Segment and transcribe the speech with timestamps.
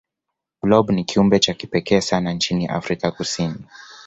[0.63, 3.65] blob ni kiumbe cha kipekee sana nchini afrika kusini